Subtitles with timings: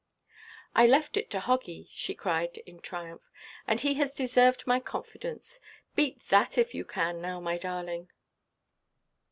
[0.73, 3.29] "I left it to Hoggy," she cried in triumph,
[3.67, 5.59] "and he has deserved my confidence.
[5.95, 8.09] Beat that if you can now, my darling."